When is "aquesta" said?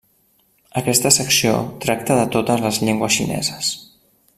0.81-1.11